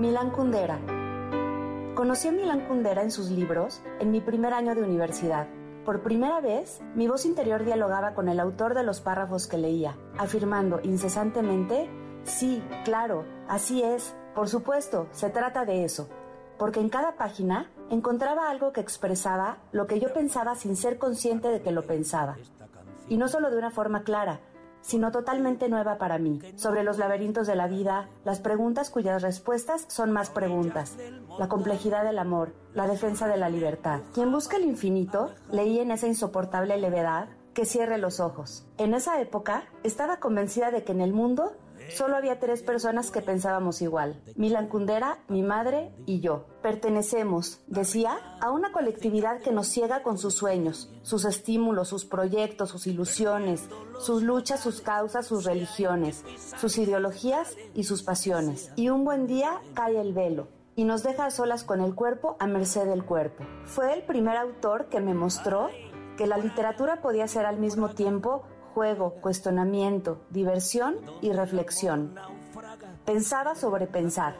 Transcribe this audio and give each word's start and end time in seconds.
Milán 0.00 0.30
Kundera. 0.30 0.80
Conocí 1.94 2.28
a 2.28 2.32
Milán 2.32 2.66
Kundera 2.66 3.02
en 3.02 3.10
sus 3.10 3.30
libros 3.30 3.82
en 3.98 4.10
mi 4.10 4.22
primer 4.22 4.54
año 4.54 4.74
de 4.74 4.82
universidad. 4.82 5.46
Por 5.84 6.02
primera 6.02 6.40
vez, 6.40 6.80
mi 6.94 7.06
voz 7.06 7.26
interior 7.26 7.66
dialogaba 7.66 8.14
con 8.14 8.30
el 8.30 8.40
autor 8.40 8.72
de 8.72 8.82
los 8.82 9.02
párrafos 9.02 9.46
que 9.46 9.58
leía, 9.58 9.98
afirmando 10.16 10.80
incesantemente, 10.82 11.90
sí, 12.24 12.62
claro, 12.82 13.26
así 13.46 13.82
es, 13.82 14.16
por 14.34 14.48
supuesto, 14.48 15.06
se 15.10 15.28
trata 15.28 15.66
de 15.66 15.84
eso, 15.84 16.08
porque 16.58 16.80
en 16.80 16.88
cada 16.88 17.16
página 17.16 17.70
encontraba 17.90 18.48
algo 18.48 18.72
que 18.72 18.80
expresaba 18.80 19.58
lo 19.70 19.86
que 19.86 20.00
yo 20.00 20.14
pensaba 20.14 20.54
sin 20.54 20.76
ser 20.76 20.96
consciente 20.96 21.48
de 21.48 21.60
que 21.60 21.72
lo 21.72 21.82
pensaba. 21.82 22.38
Y 23.10 23.18
no 23.18 23.28
solo 23.28 23.50
de 23.50 23.58
una 23.58 23.70
forma 23.70 24.02
clara, 24.02 24.40
sino 24.80 25.10
totalmente 25.10 25.68
nueva 25.68 25.98
para 25.98 26.18
mí, 26.18 26.40
sobre 26.56 26.82
los 26.82 26.98
laberintos 26.98 27.46
de 27.46 27.56
la 27.56 27.68
vida, 27.68 28.08
las 28.24 28.40
preguntas 28.40 28.90
cuyas 28.90 29.22
respuestas 29.22 29.84
son 29.88 30.10
más 30.10 30.30
preguntas, 30.30 30.96
la 31.38 31.48
complejidad 31.48 32.04
del 32.04 32.18
amor, 32.18 32.54
la 32.74 32.86
defensa 32.86 33.26
de 33.26 33.36
la 33.36 33.48
libertad. 33.48 34.00
Quien 34.14 34.32
busca 34.32 34.56
el 34.56 34.64
infinito, 34.64 35.30
leí 35.50 35.78
en 35.78 35.90
esa 35.90 36.06
insoportable 36.06 36.76
levedad 36.78 37.28
que 37.54 37.64
cierre 37.64 37.98
los 37.98 38.20
ojos. 38.20 38.66
En 38.78 38.94
esa 38.94 39.20
época, 39.20 39.64
estaba 39.82 40.18
convencida 40.18 40.70
de 40.70 40.84
que 40.84 40.92
en 40.92 41.00
el 41.00 41.12
mundo 41.12 41.52
Solo 41.96 42.16
había 42.16 42.38
tres 42.38 42.62
personas 42.62 43.10
que 43.10 43.22
pensábamos 43.22 43.82
igual. 43.82 44.22
Milan 44.36 44.68
Kundera, 44.68 45.18
mi 45.28 45.42
madre 45.42 45.92
y 46.06 46.20
yo. 46.20 46.46
Pertenecemos, 46.62 47.60
decía, 47.66 48.18
a 48.40 48.50
una 48.50 48.72
colectividad 48.72 49.40
que 49.40 49.52
nos 49.52 49.68
ciega 49.68 50.02
con 50.02 50.18
sus 50.18 50.34
sueños, 50.34 50.90
sus 51.02 51.24
estímulos, 51.24 51.88
sus 51.88 52.04
proyectos, 52.04 52.70
sus 52.70 52.86
ilusiones, 52.86 53.68
sus 53.98 54.22
luchas, 54.22 54.60
sus 54.60 54.80
causas, 54.80 55.26
sus 55.26 55.44
religiones, 55.44 56.24
sus 56.58 56.78
ideologías 56.78 57.56
y 57.74 57.84
sus 57.84 58.02
pasiones. 58.02 58.72
Y 58.76 58.88
un 58.88 59.04
buen 59.04 59.26
día 59.26 59.60
cae 59.74 60.00
el 60.00 60.12
velo 60.12 60.48
y 60.76 60.84
nos 60.84 61.02
deja 61.02 61.26
a 61.26 61.30
solas 61.30 61.64
con 61.64 61.80
el 61.80 61.94
cuerpo 61.94 62.36
a 62.38 62.46
merced 62.46 62.86
del 62.86 63.04
cuerpo. 63.04 63.44
Fue 63.64 63.92
el 63.92 64.02
primer 64.02 64.36
autor 64.36 64.86
que 64.86 65.00
me 65.00 65.14
mostró 65.14 65.68
que 66.16 66.26
la 66.26 66.38
literatura 66.38 67.00
podía 67.00 67.26
ser 67.28 67.46
al 67.46 67.58
mismo 67.58 67.90
tiempo 67.90 68.42
juego, 68.74 69.14
cuestionamiento, 69.20 70.20
diversión 70.30 70.96
y 71.20 71.32
reflexión. 71.32 72.14
Pensaba 73.04 73.54
sobre 73.54 73.86
pensar. 73.86 74.36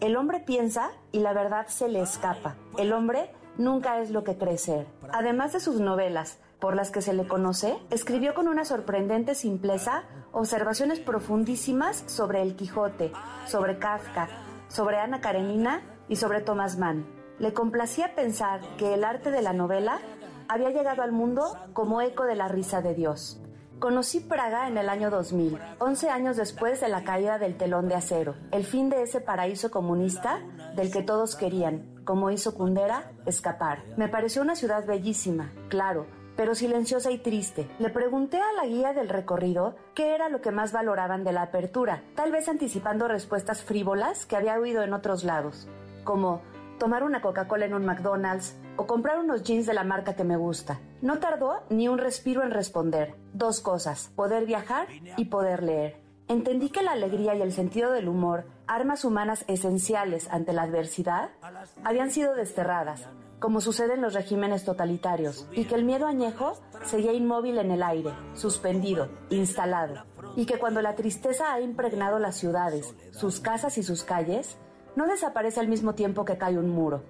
El 0.00 0.16
hombre 0.16 0.40
piensa 0.40 0.90
y 1.12 1.20
la 1.20 1.32
verdad 1.32 1.66
se 1.68 1.88
le 1.88 2.00
escapa. 2.00 2.56
El 2.76 2.92
hombre 2.92 3.30
nunca 3.58 4.00
es 4.00 4.10
lo 4.10 4.24
que 4.24 4.36
cree. 4.36 4.86
Además 5.12 5.52
de 5.52 5.60
sus 5.60 5.80
novelas, 5.80 6.38
por 6.58 6.76
las 6.76 6.90
que 6.90 7.02
se 7.02 7.12
le 7.12 7.26
conoce, 7.26 7.76
escribió 7.90 8.34
con 8.34 8.48
una 8.48 8.64
sorprendente 8.64 9.34
simpleza 9.34 10.04
observaciones 10.32 11.00
profundísimas 11.00 12.04
sobre 12.06 12.40
el 12.40 12.56
Quijote, 12.56 13.12
sobre 13.46 13.78
Kafka, 13.78 14.28
sobre 14.68 14.98
Ana 14.98 15.20
Karenina 15.20 15.82
y 16.08 16.16
sobre 16.16 16.40
Thomas 16.40 16.78
Mann. 16.78 17.06
Le 17.38 17.52
complacía 17.52 18.14
pensar 18.14 18.60
que 18.76 18.94
el 18.94 19.04
arte 19.04 19.30
de 19.30 19.42
la 19.42 19.52
novela 19.52 19.98
había 20.48 20.70
llegado 20.70 21.02
al 21.02 21.12
mundo 21.12 21.56
como 21.72 22.00
eco 22.00 22.24
de 22.24 22.36
la 22.36 22.48
risa 22.48 22.80
de 22.80 22.94
Dios. 22.94 23.41
Conocí 23.82 24.20
Praga 24.20 24.68
en 24.68 24.78
el 24.78 24.88
año 24.88 25.10
2000, 25.10 25.58
11 25.80 26.08
años 26.08 26.36
después 26.36 26.80
de 26.80 26.88
la 26.88 27.02
caída 27.02 27.40
del 27.40 27.56
telón 27.56 27.88
de 27.88 27.96
acero, 27.96 28.36
el 28.52 28.64
fin 28.64 28.88
de 28.90 29.02
ese 29.02 29.20
paraíso 29.20 29.72
comunista 29.72 30.38
del 30.76 30.92
que 30.92 31.02
todos 31.02 31.34
querían, 31.34 32.00
como 32.04 32.30
hizo 32.30 32.54
Kundera, 32.54 33.10
escapar. 33.26 33.82
Me 33.96 34.06
pareció 34.06 34.40
una 34.40 34.54
ciudad 34.54 34.86
bellísima, 34.86 35.50
claro, 35.68 36.06
pero 36.36 36.54
silenciosa 36.54 37.10
y 37.10 37.18
triste. 37.18 37.68
Le 37.80 37.90
pregunté 37.90 38.38
a 38.38 38.52
la 38.52 38.66
guía 38.66 38.92
del 38.92 39.08
recorrido 39.08 39.74
qué 39.96 40.14
era 40.14 40.28
lo 40.28 40.40
que 40.40 40.52
más 40.52 40.70
valoraban 40.70 41.24
de 41.24 41.32
la 41.32 41.42
apertura, 41.42 42.04
tal 42.14 42.30
vez 42.30 42.48
anticipando 42.48 43.08
respuestas 43.08 43.64
frívolas 43.64 44.26
que 44.26 44.36
había 44.36 44.60
oído 44.60 44.84
en 44.84 44.92
otros 44.92 45.24
lados, 45.24 45.66
como 46.04 46.40
tomar 46.78 47.04
una 47.04 47.20
Coca-Cola 47.20 47.66
en 47.66 47.74
un 47.74 47.84
McDonald's 47.84 48.56
o 48.76 48.86
comprar 48.86 49.18
unos 49.18 49.42
jeans 49.42 49.66
de 49.66 49.74
la 49.74 49.84
marca 49.84 50.14
que 50.14 50.24
me 50.24 50.36
gusta. 50.36 50.80
No 51.00 51.18
tardó 51.18 51.62
ni 51.68 51.88
un 51.88 51.98
respiro 51.98 52.42
en 52.42 52.50
responder. 52.50 53.14
Dos 53.32 53.60
cosas, 53.60 54.10
poder 54.16 54.46
viajar 54.46 54.88
y 55.16 55.26
poder 55.26 55.62
leer. 55.62 56.02
Entendí 56.28 56.70
que 56.70 56.82
la 56.82 56.92
alegría 56.92 57.34
y 57.34 57.42
el 57.42 57.52
sentido 57.52 57.92
del 57.92 58.08
humor, 58.08 58.46
armas 58.66 59.04
humanas 59.04 59.44
esenciales 59.48 60.28
ante 60.30 60.52
la 60.52 60.62
adversidad, 60.62 61.30
habían 61.84 62.10
sido 62.10 62.34
desterradas, 62.34 63.06
como 63.38 63.60
sucede 63.60 63.94
en 63.94 64.00
los 64.00 64.14
regímenes 64.14 64.64
totalitarios, 64.64 65.46
y 65.52 65.64
que 65.64 65.74
el 65.74 65.84
miedo 65.84 66.06
añejo 66.06 66.54
seguía 66.84 67.12
inmóvil 67.12 67.58
en 67.58 67.70
el 67.72 67.82
aire, 67.82 68.12
suspendido, 68.34 69.08
instalado, 69.30 70.04
y 70.36 70.46
que 70.46 70.58
cuando 70.58 70.80
la 70.80 70.94
tristeza 70.94 71.52
ha 71.52 71.60
impregnado 71.60 72.18
las 72.18 72.36
ciudades, 72.36 72.94
sus 73.10 73.40
casas 73.40 73.76
y 73.76 73.82
sus 73.82 74.04
calles, 74.04 74.56
no 74.96 75.06
desaparece 75.06 75.60
al 75.60 75.68
mismo 75.68 75.94
tiempo 75.94 76.24
que 76.24 76.38
cae 76.38 76.58
un 76.58 76.68
muro. 76.68 77.02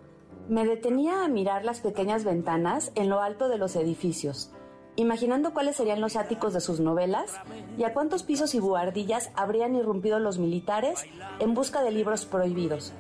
Me 0.49 0.65
detenía 0.65 1.25
a 1.25 1.29
mirar 1.29 1.65
las 1.65 1.81
pequeñas 1.81 2.25
ventanas 2.25 2.93
en 2.95 3.09
lo 3.09 3.21
alto 3.21 3.49
de 3.49 3.59
los 3.59 3.77
edificios, 3.77 4.51
imaginando 4.97 5.53
cuáles 5.53 5.77
serían 5.77 6.01
los 6.01 6.17
áticos 6.17 6.53
de 6.53 6.61
sus 6.61 6.81
novelas 6.81 7.33
y 7.79 7.85
a 7.85 7.93
cuántos 7.93 8.23
pisos 8.23 8.55
y 8.55 8.61
buhardillas 8.61 9.31
habrían 9.35 9.75
irrumpido 9.75 10.19
los 10.19 10.39
militares 10.39 11.05
en 11.39 11.55
busca 11.55 11.83
de 11.83 11.93
libros 11.93 12.27
prohibidos, 12.27 12.93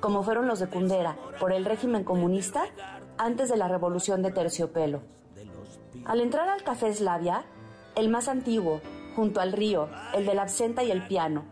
como 0.00 0.22
fueron 0.22 0.46
los 0.46 0.60
de 0.60 0.68
Kundera 0.68 1.16
por 1.38 1.52
el 1.52 1.64
régimen 1.64 2.04
comunista 2.04 2.64
antes 3.18 3.48
de 3.48 3.56
la 3.56 3.68
revolución 3.68 4.22
de 4.22 4.30
terciopelo. 4.30 5.00
Al 6.04 6.20
entrar 6.20 6.48
al 6.48 6.62
café 6.62 6.92
Slavia, 6.94 7.44
el 7.94 8.08
más 8.08 8.28
antiguo, 8.28 8.80
junto 9.16 9.40
al 9.40 9.52
río, 9.52 9.88
el 10.14 10.24
de 10.24 10.34
la 10.34 10.42
absenta 10.42 10.82
y 10.82 10.90
el 10.90 11.06
piano, 11.06 11.44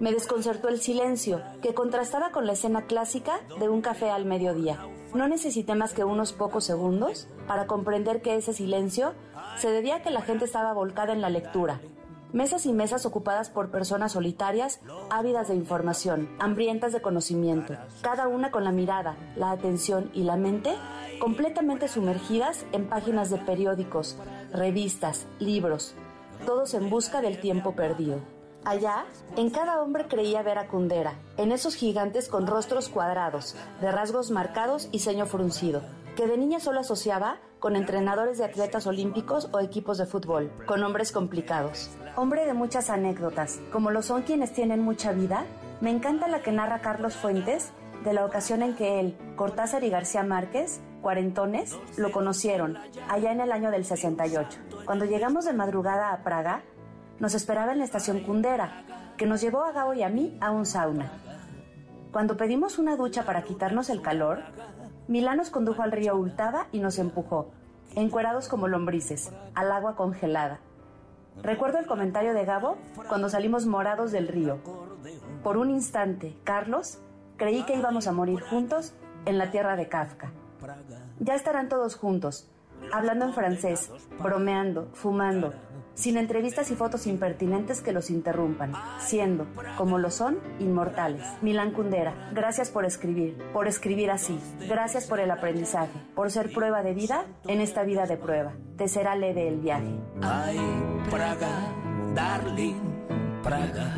me 0.00 0.12
desconcertó 0.12 0.68
el 0.68 0.80
silencio, 0.80 1.42
que 1.62 1.74
contrastaba 1.74 2.30
con 2.30 2.46
la 2.46 2.52
escena 2.52 2.82
clásica 2.82 3.40
de 3.58 3.68
un 3.68 3.80
café 3.80 4.10
al 4.10 4.24
mediodía. 4.24 4.78
No 5.14 5.28
necesité 5.28 5.74
más 5.74 5.94
que 5.94 6.04
unos 6.04 6.32
pocos 6.32 6.64
segundos 6.64 7.28
para 7.46 7.66
comprender 7.66 8.20
que 8.20 8.36
ese 8.36 8.52
silencio 8.52 9.14
se 9.56 9.70
debía 9.70 9.96
a 9.96 10.02
que 10.02 10.10
la 10.10 10.22
gente 10.22 10.44
estaba 10.44 10.72
volcada 10.74 11.12
en 11.12 11.22
la 11.22 11.30
lectura. 11.30 11.80
Mesas 12.32 12.66
y 12.66 12.72
mesas 12.72 13.06
ocupadas 13.06 13.48
por 13.48 13.70
personas 13.70 14.12
solitarias, 14.12 14.80
ávidas 15.08 15.48
de 15.48 15.54
información, 15.54 16.28
hambrientas 16.38 16.92
de 16.92 17.00
conocimiento, 17.00 17.74
cada 18.02 18.28
una 18.28 18.50
con 18.50 18.64
la 18.64 18.72
mirada, 18.72 19.16
la 19.36 19.52
atención 19.52 20.10
y 20.12 20.24
la 20.24 20.36
mente 20.36 20.74
completamente 21.18 21.88
sumergidas 21.88 22.66
en 22.72 22.88
páginas 22.88 23.30
de 23.30 23.38
periódicos, 23.38 24.18
revistas, 24.52 25.26
libros, 25.38 25.94
todos 26.44 26.74
en 26.74 26.90
busca 26.90 27.22
del 27.22 27.40
tiempo 27.40 27.74
perdido. 27.74 28.35
Allá, 28.66 29.04
en 29.36 29.50
cada 29.50 29.80
hombre 29.80 30.08
creía 30.08 30.42
ver 30.42 30.58
a 30.58 30.66
Kundera, 30.66 31.14
en 31.36 31.52
esos 31.52 31.76
gigantes 31.76 32.28
con 32.28 32.48
rostros 32.48 32.88
cuadrados, 32.88 33.54
de 33.80 33.92
rasgos 33.92 34.32
marcados 34.32 34.88
y 34.90 34.98
ceño 34.98 35.26
fruncido, 35.26 35.82
que 36.16 36.26
de 36.26 36.36
niña 36.36 36.58
solo 36.58 36.80
asociaba 36.80 37.38
con 37.60 37.76
entrenadores 37.76 38.38
de 38.38 38.44
atletas 38.44 38.88
olímpicos 38.88 39.48
o 39.52 39.60
equipos 39.60 39.98
de 39.98 40.06
fútbol, 40.06 40.50
con 40.66 40.82
hombres 40.82 41.12
complicados. 41.12 41.90
Hombre 42.16 42.44
de 42.44 42.54
muchas 42.54 42.90
anécdotas, 42.90 43.60
como 43.70 43.92
lo 43.92 44.02
son 44.02 44.22
quienes 44.22 44.52
tienen 44.52 44.82
mucha 44.82 45.12
vida, 45.12 45.44
me 45.80 45.90
encanta 45.90 46.26
la 46.26 46.42
que 46.42 46.50
narra 46.50 46.80
Carlos 46.80 47.14
Fuentes 47.14 47.70
de 48.02 48.14
la 48.14 48.24
ocasión 48.24 48.64
en 48.64 48.74
que 48.74 48.98
él, 48.98 49.16
Cortázar 49.36 49.84
y 49.84 49.90
García 49.90 50.24
Márquez, 50.24 50.80
cuarentones, 51.02 51.78
lo 51.96 52.10
conocieron, 52.10 52.76
allá 53.08 53.30
en 53.30 53.40
el 53.40 53.52
año 53.52 53.70
del 53.70 53.84
68. 53.84 54.58
Cuando 54.84 55.04
llegamos 55.04 55.44
de 55.44 55.52
madrugada 55.52 56.12
a 56.12 56.24
Praga, 56.24 56.64
nos 57.18 57.34
esperaba 57.34 57.72
en 57.72 57.78
la 57.78 57.84
estación 57.84 58.20
Kundera, 58.20 58.84
que 59.16 59.26
nos 59.26 59.40
llevó 59.40 59.64
a 59.64 59.72
Gao 59.72 59.94
y 59.94 60.02
a 60.02 60.08
mí 60.08 60.36
a 60.40 60.50
un 60.50 60.66
sauna. 60.66 61.10
Cuando 62.12 62.36
pedimos 62.36 62.78
una 62.78 62.96
ducha 62.96 63.24
para 63.24 63.42
quitarnos 63.42 63.90
el 63.90 64.02
calor, 64.02 64.40
Milán 65.08 65.36
nos 65.36 65.50
condujo 65.50 65.82
al 65.82 65.92
río 65.92 66.16
Ultava 66.16 66.66
y 66.72 66.80
nos 66.80 66.98
empujó, 66.98 67.50
encuerados 67.94 68.48
como 68.48 68.68
lombrices, 68.68 69.32
al 69.54 69.70
agua 69.72 69.96
congelada. 69.96 70.60
Recuerdo 71.42 71.78
el 71.78 71.86
comentario 71.86 72.32
de 72.34 72.44
Gabo 72.44 72.76
cuando 73.08 73.28
salimos 73.28 73.66
morados 73.66 74.12
del 74.12 74.28
río. 74.28 74.58
Por 75.42 75.58
un 75.58 75.70
instante, 75.70 76.36
Carlos, 76.44 76.98
creí 77.36 77.64
que 77.64 77.76
íbamos 77.76 78.06
a 78.06 78.12
morir 78.12 78.40
juntos 78.40 78.94
en 79.26 79.38
la 79.38 79.50
tierra 79.50 79.76
de 79.76 79.88
Kafka. 79.88 80.32
Ya 81.20 81.34
estarán 81.34 81.68
todos 81.68 81.96
juntos, 81.96 82.50
hablando 82.92 83.26
en 83.26 83.34
francés, 83.34 83.90
bromeando, 84.22 84.88
fumando, 84.94 85.52
sin 85.96 86.18
entrevistas 86.18 86.70
y 86.70 86.76
fotos 86.76 87.06
impertinentes 87.06 87.80
que 87.80 87.92
los 87.92 88.10
interrumpan, 88.10 88.72
siendo, 89.00 89.46
como 89.76 89.98
lo 89.98 90.10
son, 90.10 90.38
inmortales. 90.60 91.22
Milán 91.42 91.72
Kundera, 91.72 92.30
gracias 92.32 92.70
por 92.70 92.84
escribir, 92.84 93.36
por 93.52 93.66
escribir 93.66 94.10
así. 94.10 94.38
Gracias 94.68 95.06
por 95.06 95.18
el 95.18 95.30
aprendizaje, 95.30 95.98
por 96.14 96.30
ser 96.30 96.52
prueba 96.52 96.82
de 96.82 96.94
vida 96.94 97.24
en 97.48 97.60
esta 97.60 97.82
vida 97.82 98.06
de 98.06 98.16
prueba. 98.16 98.52
Te 98.76 98.88
será 98.88 99.16
leve 99.16 99.48
el 99.48 99.58
viaje. 99.58 99.98
Ay, 100.22 100.60
Praga, 101.10 101.72
darling, 102.14 102.76
Praga. 103.42 103.94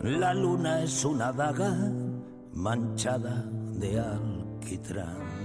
La 0.00 0.34
luna 0.34 0.82
es 0.82 1.04
una 1.04 1.32
daga 1.32 1.72
manchada 2.52 3.44
de 3.46 4.00
alquitrán. 4.00 5.41